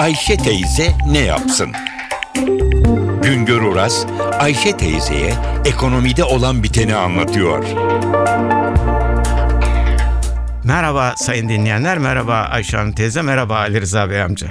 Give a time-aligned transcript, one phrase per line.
[0.00, 1.72] Ayşe teyze ne yapsın?
[3.22, 4.06] Güngör Oras,
[4.38, 5.34] Ayşe teyzeye
[5.64, 7.64] ekonomide olan biteni anlatıyor.
[10.64, 14.48] Merhaba sayın dinleyenler, merhaba Ayşe Hanım teyze, merhaba Ali Rıza Bey amca.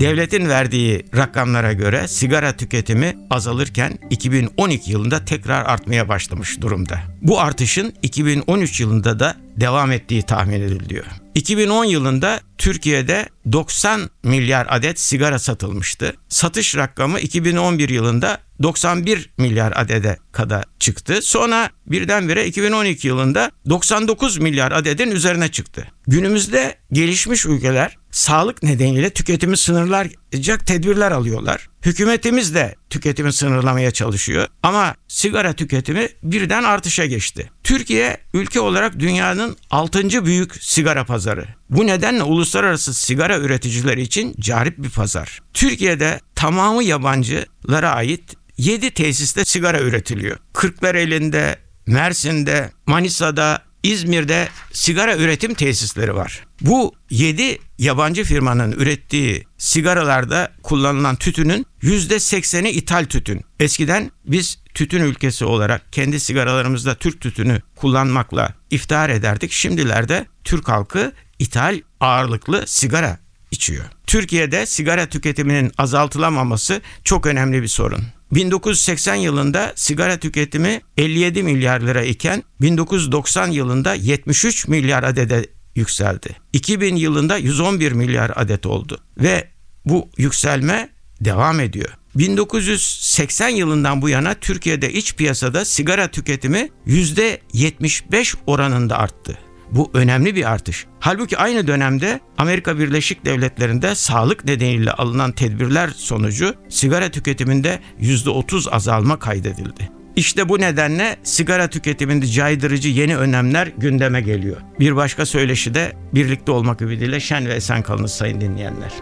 [0.00, 7.00] Devletin verdiği rakamlara göre sigara tüketimi azalırken 2012 yılında tekrar artmaya başlamış durumda.
[7.22, 11.21] Bu artışın 2013 yılında da devam ettiği tahmin ediliyor.
[11.34, 16.14] 2010 yılında Türkiye'de 90 milyar adet sigara satılmıştı.
[16.28, 21.22] Satış rakamı 2011 yılında 91 milyar adede kadar çıktı.
[21.22, 25.86] Sonra birdenbire 2012 yılında 99 milyar adedin üzerine çıktı.
[26.06, 31.68] Günümüzde gelişmiş ülkeler sağlık nedeniyle tüketimi sınırlayacak tedbirler alıyorlar.
[31.84, 37.50] Hükümetimiz de tüketimi sınırlamaya çalışıyor ama sigara tüketimi birden artışa geçti.
[37.64, 40.24] Türkiye ülke olarak dünyanın 6.
[40.24, 41.46] büyük sigara pazarı.
[41.72, 45.40] Bu nedenle uluslararası sigara üreticileri için carip bir pazar.
[45.54, 50.36] Türkiye'de tamamı yabancılara ait 7 tesiste sigara üretiliyor.
[50.52, 56.44] Kırklareli'nde, Mersin'de, Manisa'da, İzmir'de sigara üretim tesisleri var.
[56.60, 63.40] Bu 7 yabancı firmanın ürettiği sigaralarda kullanılan tütünün %80'i ithal tütün.
[63.60, 69.52] Eskiden biz tütün ülkesi olarak kendi sigaralarımızda Türk tütünü kullanmakla iftihar ederdik.
[69.52, 73.18] Şimdilerde Türk halkı ithal ağırlıklı sigara
[73.50, 73.84] içiyor.
[74.06, 78.02] Türkiye'de sigara tüketiminin azaltılamaması çok önemli bir sorun.
[78.32, 86.36] 1980 yılında sigara tüketimi 57 milyar lira iken 1990 yılında 73 milyar adede yükseldi.
[86.52, 89.48] 2000 yılında 111 milyar adet oldu ve
[89.84, 90.88] bu yükselme
[91.20, 91.96] devam ediyor.
[92.14, 99.38] 1980 yılından bu yana Türkiye'de iç piyasada sigara tüketimi %75 oranında arttı.
[99.74, 100.86] Bu önemli bir artış.
[101.00, 109.18] Halbuki aynı dönemde Amerika Birleşik Devletleri'nde sağlık nedeniyle alınan tedbirler sonucu sigara tüketiminde %30 azalma
[109.18, 109.90] kaydedildi.
[110.16, 114.56] İşte bu nedenle sigara tüketiminde caydırıcı yeni önlemler gündeme geliyor.
[114.80, 118.92] Bir başka söyleşi de birlikte olmak ümidiyle şen ve esen kalınız sayın dinleyenler.